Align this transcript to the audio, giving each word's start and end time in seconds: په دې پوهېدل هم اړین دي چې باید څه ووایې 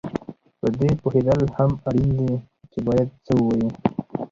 په 0.59 0.67
دې 0.79 0.91
پوهېدل 1.01 1.41
هم 1.57 1.71
اړین 1.87 2.09
دي 2.27 2.33
چې 2.71 2.79
باید 2.87 3.07
څه 3.25 3.31
ووایې 3.37 3.69